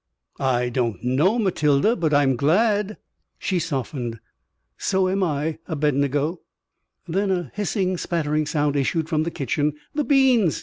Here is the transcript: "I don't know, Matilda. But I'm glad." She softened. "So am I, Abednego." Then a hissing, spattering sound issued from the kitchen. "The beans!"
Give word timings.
"I 0.39 0.69
don't 0.69 1.03
know, 1.03 1.37
Matilda. 1.37 1.95
But 1.95 2.11
I'm 2.11 2.35
glad." 2.35 2.97
She 3.37 3.59
softened. 3.59 4.19
"So 4.75 5.07
am 5.07 5.21
I, 5.21 5.59
Abednego." 5.67 6.41
Then 7.07 7.29
a 7.29 7.51
hissing, 7.53 7.97
spattering 7.99 8.47
sound 8.47 8.75
issued 8.75 9.07
from 9.07 9.21
the 9.25 9.29
kitchen. 9.29 9.73
"The 9.93 10.03
beans!" 10.03 10.59